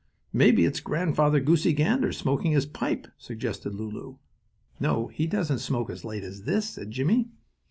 [0.33, 4.15] "Maybe it's Grandfather Goosey Gander smoking his pipe," suggested Lulu.
[4.79, 7.29] "No, he doesn't smoke as late as this," said Jimmie.